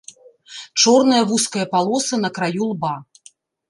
Чорная 0.83 1.21
вузкая 1.33 1.65
палоса 1.77 2.15
на 2.25 2.29
краю 2.39 2.63
лба. 2.75 2.95